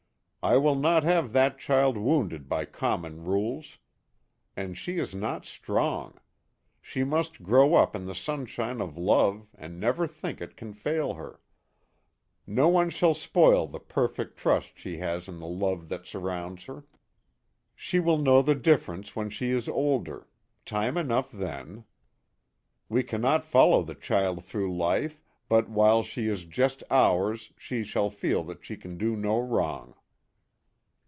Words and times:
I 0.43 0.57
will 0.57 0.73
not 0.73 1.03
have 1.03 1.33
that 1.33 1.59
child 1.59 1.97
wounded 1.97 2.49
by 2.49 2.65
common 2.65 3.25
rules. 3.25 3.77
And 4.55 4.75
she 4.75 4.97
is 4.97 5.13
not 5.13 5.45
strong. 5.45 6.17
She 6.81 7.03
must 7.03 7.43
grow 7.43 7.75
up 7.75 7.95
in 7.95 8.07
the 8.07 8.15
sunshine 8.15 8.81
of 8.81 8.97
love 8.97 9.45
and 9.53 9.79
never 9.79 10.07
think 10.07 10.41
it 10.41 10.57
can 10.57 10.73
fail 10.73 11.13
her. 11.13 11.39
No 12.47 12.69
one 12.69 12.89
shall 12.89 13.13
spoil 13.13 13.67
the 13.67 13.79
perfect 13.79 14.35
trust 14.35 14.79
she 14.79 14.97
has 14.97 15.27
in 15.27 15.37
the 15.37 15.45
love 15.45 15.89
that 15.89 16.07
surrounds 16.07 16.65
her. 16.65 16.85
She 17.75 17.99
will 17.99 18.17
know 18.17 18.41
the 18.41 18.55
difference 18.55 19.15
when 19.15 19.29
she 19.29 19.51
is 19.51 19.69
older 19.69 20.27
time 20.65 20.97
enough 20.97 21.29
then; 21.31 21.83
we 22.89 23.03
cannot 23.03 23.45
follow 23.45 23.83
the 23.83 23.93
102 23.93 24.11
"MISSMILLY." 24.11 24.35
child 24.35 24.43
through 24.43 24.75
life, 24.75 25.21
but 25.47 25.69
while 25.69 26.01
she 26.01 26.25
is 26.27 26.45
just 26.45 26.83
ours 26.89 27.53
she 27.59 27.83
shall 27.83 28.09
feel 28.09 28.43
that 28.45 28.65
she 28.65 28.75
can 28.75 28.97
do 28.97 29.15
no 29.15 29.39
wrong." 29.39 29.93